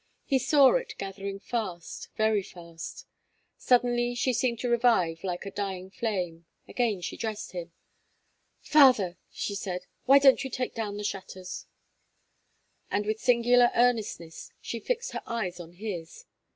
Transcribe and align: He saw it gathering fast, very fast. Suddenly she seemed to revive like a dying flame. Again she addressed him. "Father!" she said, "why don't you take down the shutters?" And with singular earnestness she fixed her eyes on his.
He 0.25 0.39
saw 0.39 0.71
it 0.77 0.95
gathering 0.97 1.37
fast, 1.39 2.09
very 2.17 2.41
fast. 2.41 3.05
Suddenly 3.55 4.15
she 4.15 4.33
seemed 4.33 4.57
to 4.61 4.67
revive 4.67 5.23
like 5.23 5.45
a 5.45 5.51
dying 5.51 5.91
flame. 5.91 6.47
Again 6.67 7.01
she 7.01 7.15
addressed 7.17 7.51
him. 7.51 7.71
"Father!" 8.61 9.19
she 9.31 9.53
said, 9.53 9.85
"why 10.05 10.17
don't 10.17 10.43
you 10.43 10.49
take 10.49 10.73
down 10.73 10.97
the 10.97 11.03
shutters?" 11.03 11.67
And 12.89 13.05
with 13.05 13.19
singular 13.19 13.69
earnestness 13.75 14.51
she 14.59 14.79
fixed 14.79 15.11
her 15.11 15.21
eyes 15.27 15.59
on 15.59 15.73
his. 15.73 16.25